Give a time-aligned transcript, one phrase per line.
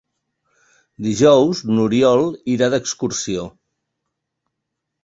[1.07, 3.47] Dijous n'Oriol irà d'excursió.